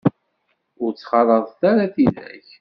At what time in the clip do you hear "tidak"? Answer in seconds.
1.93-2.45